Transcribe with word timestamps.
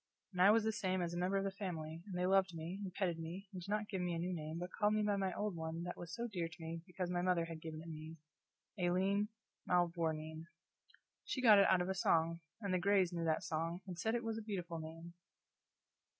And 0.33 0.41
I 0.41 0.49
was 0.49 0.63
the 0.63 0.71
same 0.71 0.99
as 0.99 1.13
a 1.13 1.17
member 1.19 1.37
of 1.37 1.43
the 1.43 1.51
family; 1.51 2.01
and 2.07 2.17
they 2.17 2.25
loved 2.25 2.55
me, 2.55 2.79
and 2.81 2.91
petted 2.91 3.19
me, 3.19 3.47
and 3.53 3.61
did 3.61 3.69
not 3.69 3.87
give 3.87 4.01
me 4.01 4.15
a 4.15 4.17
new 4.17 4.33
name, 4.33 4.57
but 4.57 4.71
called 4.71 4.95
me 4.95 5.03
by 5.03 5.15
my 5.15 5.31
old 5.35 5.55
one 5.55 5.83
that 5.83 5.95
was 5.95 6.17
dear 6.31 6.47
to 6.49 6.57
me 6.59 6.81
because 6.87 7.11
my 7.11 7.21
mother 7.21 7.45
had 7.45 7.61
given 7.61 7.83
it 7.83 7.87
me 7.87 8.17
Aileen 8.79 9.27
Mavourneen. 9.69 10.47
She 11.23 11.39
got 11.39 11.59
it 11.59 11.67
out 11.67 11.81
of 11.83 11.87
a 11.89 11.93
song; 11.93 12.39
and 12.61 12.73
the 12.73 12.79
Grays 12.79 13.13
knew 13.13 13.25
that 13.25 13.43
song, 13.43 13.81
and 13.85 13.95
said 13.99 14.15
it 14.15 14.23
was 14.23 14.39
a 14.39 14.41
beautiful 14.41 14.79
name. 14.79 15.13